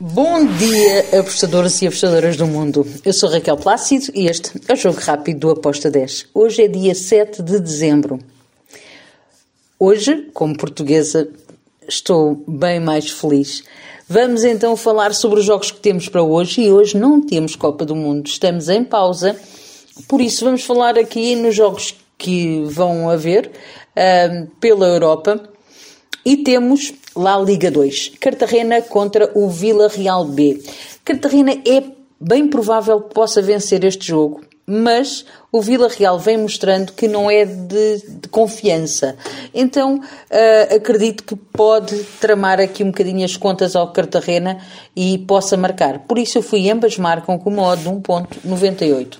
Bom 0.00 0.46
dia, 0.46 1.18
apostadores 1.18 1.82
e 1.82 1.86
apostadoras 1.88 2.36
do 2.36 2.46
mundo. 2.46 2.86
Eu 3.04 3.12
sou 3.12 3.28
Raquel 3.28 3.56
Plácido 3.56 4.12
e 4.14 4.28
este 4.28 4.52
é 4.68 4.74
o 4.74 4.76
Jogo 4.76 5.00
Rápido 5.00 5.40
do 5.40 5.50
Aposta 5.50 5.90
10. 5.90 6.28
Hoje 6.32 6.62
é 6.62 6.68
dia 6.68 6.94
7 6.94 7.42
de 7.42 7.58
dezembro. 7.58 8.20
Hoje, 9.76 10.28
como 10.32 10.56
portuguesa, 10.56 11.28
estou 11.88 12.40
bem 12.46 12.78
mais 12.78 13.10
feliz. 13.10 13.64
Vamos 14.08 14.44
então 14.44 14.76
falar 14.76 15.12
sobre 15.14 15.40
os 15.40 15.44
jogos 15.44 15.72
que 15.72 15.80
temos 15.80 16.08
para 16.08 16.22
hoje 16.22 16.60
e 16.60 16.70
hoje 16.70 16.96
não 16.96 17.20
temos 17.20 17.56
Copa 17.56 17.84
do 17.84 17.96
Mundo. 17.96 18.28
Estamos 18.28 18.68
em 18.68 18.84
pausa, 18.84 19.36
por 20.06 20.20
isso 20.20 20.44
vamos 20.44 20.62
falar 20.62 20.96
aqui 20.96 21.34
nos 21.34 21.56
jogos 21.56 21.96
que 22.16 22.62
vão 22.66 23.10
haver 23.10 23.50
uh, 23.96 24.46
pela 24.60 24.86
Europa 24.86 25.42
e 26.28 26.36
temos 26.36 26.92
lá 27.16 27.38
Liga 27.38 27.70
2, 27.70 28.12
Cartagena 28.20 28.82
contra 28.82 29.30
o 29.34 29.48
Vila 29.48 29.88
Real 29.88 30.26
B. 30.26 30.62
Cartagena 31.02 31.52
é 31.66 31.82
bem 32.20 32.48
provável 32.48 33.00
que 33.00 33.14
possa 33.14 33.40
vencer 33.40 33.82
este 33.82 34.08
jogo, 34.08 34.42
mas 34.66 35.24
o 35.50 35.62
Vila 35.62 35.88
Real 35.88 36.18
vem 36.18 36.36
mostrando 36.36 36.92
que 36.92 37.08
não 37.08 37.30
é 37.30 37.46
de, 37.46 38.02
de 38.06 38.28
confiança. 38.28 39.16
Então 39.54 40.00
uh, 40.00 40.76
acredito 40.76 41.24
que 41.24 41.34
pode 41.34 41.96
tramar 42.20 42.60
aqui 42.60 42.84
um 42.84 42.88
bocadinho 42.88 43.24
as 43.24 43.34
contas 43.34 43.74
ao 43.74 43.90
Cartagena 43.90 44.58
e 44.94 45.16
possa 45.16 45.56
marcar. 45.56 46.00
Por 46.00 46.18
isso 46.18 46.36
eu 46.36 46.42
fui 46.42 46.68
ambas 46.68 46.98
marcam 46.98 47.38
com 47.38 47.48
uma 47.48 47.62
odd 47.62 47.82
de 47.82 47.88
1.98. 47.88 49.16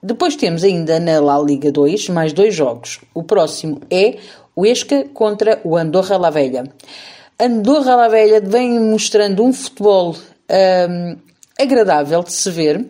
Depois 0.00 0.36
temos 0.36 0.62
ainda 0.62 1.00
na 1.00 1.18
La 1.18 1.40
Liga 1.40 1.72
2 1.72 2.08
mais 2.10 2.32
dois 2.32 2.54
jogos. 2.54 3.00
O 3.12 3.24
próximo 3.24 3.80
é 3.90 4.18
o 4.58 4.66
Esca 4.66 5.04
contra 5.14 5.60
o 5.62 5.76
Andorra 5.76 6.16
La 6.16 6.30
Velha. 6.30 6.64
Andorra 7.38 7.94
La 7.94 8.08
Velha 8.08 8.40
vem 8.40 8.80
mostrando 8.80 9.44
um 9.44 9.52
futebol 9.52 10.16
um, 10.50 11.16
agradável 11.56 12.24
de 12.24 12.32
se 12.32 12.50
ver. 12.50 12.84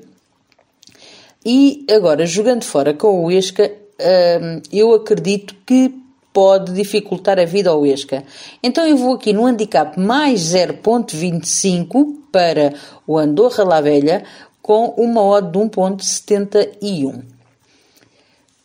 E 1.44 1.84
agora, 1.94 2.24
jogando 2.24 2.64
fora 2.64 2.94
com 2.94 3.22
o 3.22 3.30
Esca, 3.30 3.70
um, 3.70 4.62
eu 4.72 4.94
acredito 4.94 5.54
que 5.66 5.94
pode 6.32 6.72
dificultar 6.72 7.38
a 7.38 7.44
vida 7.44 7.68
ao 7.68 7.84
Esca. 7.84 8.24
Então 8.62 8.86
eu 8.86 8.96
vou 8.96 9.16
aqui 9.16 9.34
no 9.34 9.44
handicap 9.44 10.00
mais 10.00 10.40
0.25 10.40 12.14
para 12.32 12.72
o 13.06 13.18
Andorra 13.18 13.62
La 13.62 13.82
Velha 13.82 14.24
com 14.62 14.94
uma 14.96 15.22
odd 15.22 15.50
de 15.50 15.58
1.71 15.58 17.37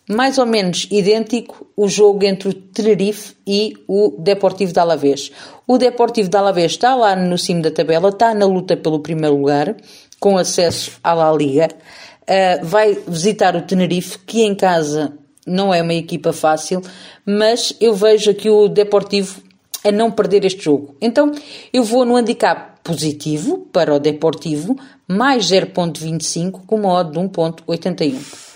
mais 0.10 0.38
ou 0.38 0.46
menos 0.46 0.88
idêntico 0.92 1.68
o 1.76 1.88
jogo 1.88 2.26
entre 2.26 2.50
o 2.50 2.54
Tenerife 2.54 3.36
e 3.48 3.74
o 3.88 4.16
Deportivo 4.20 4.74
de 4.74 4.80
Alavés. 4.80 5.32
O 5.68 5.78
Deportivo 5.78 6.30
de 6.30 6.38
Alavés 6.38 6.74
está 6.74 6.96
lá 6.96 7.16
no 7.16 7.38
cimo 7.38 7.62
da 7.62 7.72
tabela, 7.72 8.10
está 8.10 8.34
na 8.34 8.46
luta 8.46 8.76
pelo 8.76 9.00
primeiro 9.00 9.38
lugar, 9.38 9.76
com 10.20 10.38
acesso 10.38 11.00
à 11.04 11.14
La 11.14 11.32
Liga. 11.32 11.70
Uh, 12.24 12.66
vai 12.66 12.98
visitar 13.08 13.56
o 13.56 13.62
Tenerife, 13.62 14.20
que 14.20 14.44
em 14.44 14.56
casa 14.56 15.18
não 15.46 15.74
é 15.74 15.82
uma 15.82 15.94
equipa 15.94 16.32
fácil, 16.32 16.82
mas 17.26 17.76
eu 17.80 17.94
vejo 17.94 18.32
aqui 18.32 18.50
o 18.50 18.68
Deportivo 18.68 19.42
a 19.84 19.92
não 19.92 20.10
perder 20.12 20.46
este 20.46 20.64
jogo. 20.64 20.96
Então 21.02 21.32
eu 21.72 21.84
vou 21.84 22.06
no 22.06 22.16
handicap 22.16 22.80
positivo 22.84 23.68
para 23.72 23.94
o 23.94 24.00
Deportivo, 24.00 24.78
mais 25.08 25.46
0.25 25.46 26.66
com 26.66 26.76
uma 26.78 27.04
de 27.04 27.20
1.81. 27.20 28.53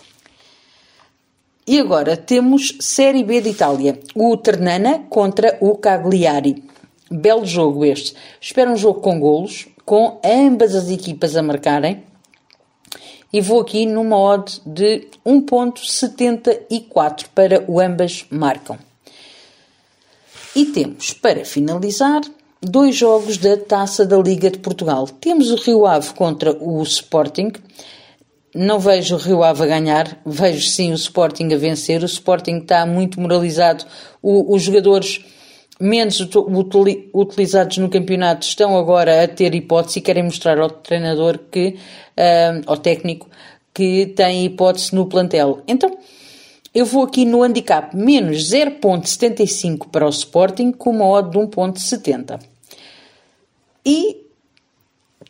E 1.67 1.79
agora 1.81 2.15
temos 2.15 2.77
Série 2.79 3.25
B 3.25 3.41
de 3.41 3.49
Itália. 3.49 3.99
O 4.15 4.37
Ternana 4.37 4.99
contra 5.09 5.57
o 5.59 5.75
Cagliari. 5.75 6.63
Belo 7.11 7.45
jogo 7.45 7.83
este. 7.83 8.15
Espero 8.39 8.71
um 8.71 8.77
jogo 8.77 9.01
com 9.01 9.19
golos, 9.19 9.67
com 9.83 10.17
ambas 10.23 10.73
as 10.73 10.89
equipas 10.89 11.35
a 11.35 11.43
marcarem. 11.43 12.05
E 13.33 13.41
vou 13.41 13.59
aqui 13.59 13.85
numa 13.85 14.17
odd 14.17 14.61
de 14.65 15.09
1.74 15.25 17.25
para 17.35 17.65
o 17.67 17.81
ambas 17.81 18.25
marcam. 18.29 18.79
E 20.55 20.67
temos, 20.67 21.11
para 21.11 21.43
finalizar, 21.43 22.21
dois 22.61 22.95
jogos 22.95 23.37
da 23.37 23.57
Taça 23.57 24.05
da 24.05 24.17
Liga 24.17 24.49
de 24.49 24.59
Portugal. 24.59 25.05
Temos 25.19 25.51
o 25.51 25.55
Rio 25.55 25.85
Ave 25.85 26.13
contra 26.13 26.57
o 26.63 26.81
Sporting 26.81 27.51
não 28.57 28.79
vejo 28.79 29.15
o 29.15 29.19
Rio 29.19 29.43
Ave 29.43 29.63
a 29.63 29.67
ganhar, 29.67 30.19
vejo 30.25 30.67
sim 30.67 30.91
o 30.91 30.95
Sporting 30.95 31.53
a 31.53 31.57
vencer. 31.57 32.01
O 32.01 32.05
Sporting 32.05 32.57
está 32.57 32.85
muito 32.85 33.21
moralizado. 33.21 33.85
O, 34.21 34.53
os 34.55 34.63
jogadores 34.63 35.23
menos 35.79 36.19
utilizados 37.13 37.77
no 37.77 37.87
campeonato 37.87 38.47
estão 38.47 38.75
agora 38.75 39.23
a 39.23 39.27
ter 39.27 39.53
hipótese 39.53 39.99
e 39.99 40.01
querem 40.01 40.23
mostrar 40.23 40.57
ao 40.59 40.71
treinador 40.71 41.37
que, 41.51 41.75
uh, 42.17 42.63
ao 42.65 42.77
técnico, 42.77 43.29
que 43.73 44.07
tem 44.07 44.45
hipótese 44.45 44.95
no 44.95 45.05
plantel. 45.05 45.61
Então, 45.67 45.95
eu 46.73 46.85
vou 46.85 47.03
aqui 47.03 47.25
no 47.25 47.43
handicap 47.43 47.95
menos 47.95 48.49
0.75 48.49 49.87
para 49.91 50.05
o 50.05 50.09
Sporting 50.09 50.71
com 50.71 50.89
uma 50.89 51.05
odd 51.05 51.29
de 51.29 51.37
1.70. 51.37 52.39
E 53.85 54.26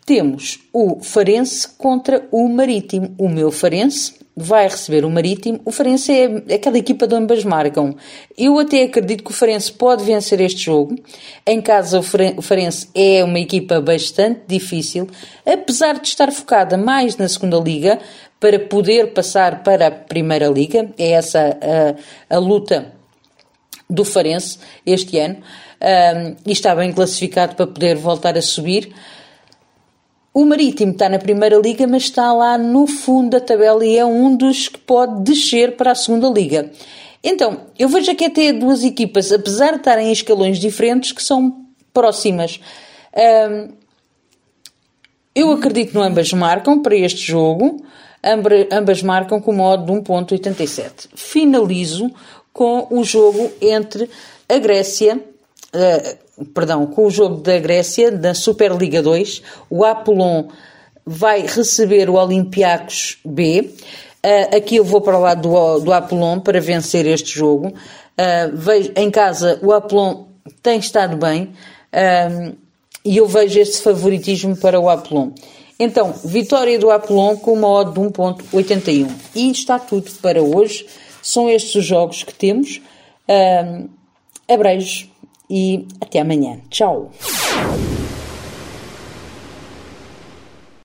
temos 0.07 0.61
o 0.71 1.01
Farense 1.01 1.67
contra 1.77 2.25
o 2.31 2.47
Marítimo. 2.47 3.13
O 3.17 3.27
meu 3.27 3.51
Farense 3.51 4.13
vai 4.33 4.63
receber 4.63 5.03
o 5.03 5.09
Marítimo. 5.09 5.59
O 5.65 5.71
Farense 5.71 6.13
é 6.13 6.55
aquela 6.55 6.77
equipa 6.77 7.05
de 7.05 7.13
ambas 7.13 7.43
marcam. 7.43 7.93
Eu 8.37 8.57
até 8.57 8.83
acredito 8.83 9.21
que 9.21 9.31
o 9.31 9.33
Farense 9.33 9.69
pode 9.69 10.05
vencer 10.05 10.39
este 10.39 10.61
jogo. 10.61 10.95
Em 11.45 11.61
casa, 11.61 11.99
o 11.99 12.41
Farense 12.41 12.87
é 12.95 13.21
uma 13.21 13.37
equipa 13.37 13.81
bastante 13.81 14.43
difícil, 14.47 15.09
apesar 15.45 15.99
de 15.99 16.07
estar 16.07 16.31
focada 16.31 16.77
mais 16.77 17.17
na 17.17 17.27
segunda 17.27 17.57
liga 17.57 17.99
para 18.39 18.57
poder 18.59 19.11
passar 19.11 19.61
para 19.61 19.87
a 19.87 19.91
primeira 19.91 20.47
liga. 20.47 20.89
É 20.97 21.11
essa 21.11 21.57
a, 22.29 22.33
a 22.33 22.39
luta 22.39 22.93
do 23.89 24.05
Farense 24.05 24.57
este 24.85 25.19
ano. 25.19 25.35
Um, 25.81 26.35
e 26.45 26.53
está 26.53 26.73
bem 26.73 26.93
classificado 26.93 27.55
para 27.55 27.67
poder 27.67 27.97
voltar 27.97 28.37
a 28.37 28.41
subir. 28.41 28.93
O 30.33 30.45
Marítimo 30.45 30.91
está 30.91 31.09
na 31.09 31.17
Primeira 31.17 31.57
Liga, 31.57 31.87
mas 31.87 32.03
está 32.03 32.31
lá 32.31 32.57
no 32.57 32.85
fundo 32.85 33.31
da 33.31 33.39
tabela 33.39 33.85
e 33.85 33.97
é 33.97 34.05
um 34.05 34.35
dos 34.35 34.67
que 34.67 34.77
pode 34.77 35.23
descer 35.23 35.75
para 35.75 35.91
a 35.91 35.95
Segunda 35.95 36.29
Liga. 36.29 36.71
Então, 37.23 37.61
eu 37.77 37.89
vejo 37.89 38.11
aqui 38.11 38.25
até 38.25 38.53
duas 38.53 38.83
equipas, 38.83 39.31
apesar 39.31 39.71
de 39.71 39.77
estarem 39.77 40.09
em 40.09 40.11
escalões 40.11 40.59
diferentes, 40.59 41.11
que 41.11 41.23
são 41.23 41.65
próximas. 41.91 42.59
Um, 43.15 43.69
eu 45.33 45.51
acredito 45.51 45.91
que 45.91 45.97
ambas 45.97 46.31
marcam 46.33 46.81
para 46.81 46.95
este 46.95 47.19
jogo. 47.19 47.83
Ambas 48.71 49.03
marcam 49.03 49.39
com 49.39 49.53
modo 49.53 49.85
de 49.85 49.91
1.87. 49.91 51.09
Finalizo 51.15 52.11
com 52.51 52.87
o 52.89 53.03
jogo 53.03 53.51
entre 53.61 54.09
a 54.49 54.57
Grécia, 54.57 55.15
uh, 55.15 56.17
perdão, 56.53 56.85
com 56.87 57.05
o 57.05 57.11
jogo 57.11 57.37
da 57.37 57.57
Grécia, 57.59 58.11
da 58.11 58.33
Superliga 58.33 59.01
2, 59.01 59.41
o 59.69 59.83
Apollon 59.83 60.47
vai 61.05 61.41
receber 61.41 62.09
o 62.09 62.15
Olympiacos 62.15 63.17
B. 63.25 63.73
Uh, 64.23 64.55
aqui 64.57 64.75
eu 64.75 64.83
vou 64.83 65.01
para 65.01 65.17
o 65.17 65.21
lado 65.21 65.41
do, 65.41 65.79
do 65.79 65.93
Apollon 65.93 66.39
para 66.39 66.59
vencer 66.59 67.05
este 67.05 67.37
jogo. 67.37 67.67
Uh, 67.67 68.51
vejo, 68.53 68.91
em 68.95 69.09
casa 69.09 69.59
o 69.61 69.71
Apollon 69.71 70.25
tem 70.61 70.79
estado 70.79 71.15
bem 71.17 71.53
uh, 71.93 72.55
e 73.05 73.17
eu 73.17 73.27
vejo 73.27 73.59
este 73.59 73.81
favoritismo 73.81 74.55
para 74.57 74.79
o 74.79 74.89
Apollon. 74.89 75.31
Então, 75.79 76.13
vitória 76.25 76.77
do 76.79 76.89
Apollon 76.89 77.37
com 77.37 77.53
uma 77.53 77.67
odd 77.67 77.93
de 77.93 77.99
1.81. 77.99 79.09
E 79.35 79.51
está 79.51 79.77
tudo 79.77 80.11
para 80.21 80.41
hoje. 80.41 80.87
São 81.21 81.49
estes 81.49 81.75
os 81.75 81.85
jogos 81.85 82.23
que 82.23 82.33
temos. 82.33 82.81
Uh, 83.29 83.87
abreijos 84.49 85.09
e 85.49 85.87
até 86.01 86.19
amanhã. 86.19 86.59
Tchau! 86.69 87.11